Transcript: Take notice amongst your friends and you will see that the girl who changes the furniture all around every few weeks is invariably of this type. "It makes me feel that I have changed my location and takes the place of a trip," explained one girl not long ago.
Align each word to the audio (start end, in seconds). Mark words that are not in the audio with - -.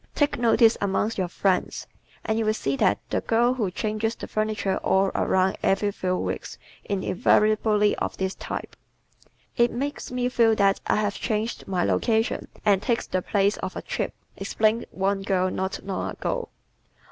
Take 0.15 0.39
notice 0.39 0.79
amongst 0.81 1.19
your 1.19 1.27
friends 1.27 1.85
and 2.25 2.39
you 2.39 2.43
will 2.43 2.55
see 2.55 2.75
that 2.77 2.97
the 3.11 3.21
girl 3.21 3.53
who 3.53 3.69
changes 3.69 4.15
the 4.15 4.27
furniture 4.27 4.77
all 4.77 5.11
around 5.13 5.59
every 5.61 5.91
few 5.91 6.17
weeks 6.17 6.57
is 6.85 7.03
invariably 7.05 7.95
of 7.97 8.17
this 8.17 8.33
type. 8.33 8.75
"It 9.57 9.71
makes 9.71 10.09
me 10.11 10.27
feel 10.27 10.55
that 10.55 10.79
I 10.87 10.95
have 10.95 11.13
changed 11.13 11.67
my 11.67 11.83
location 11.83 12.47
and 12.65 12.81
takes 12.81 13.05
the 13.05 13.21
place 13.21 13.57
of 13.57 13.75
a 13.75 13.83
trip," 13.83 14.15
explained 14.37 14.87
one 14.89 15.21
girl 15.21 15.51
not 15.51 15.83
long 15.85 16.09
ago. 16.09 16.49